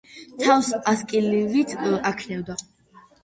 თავს 0.43 0.69
ასკილივით 0.91 1.75
აქნევდა. 2.13 2.57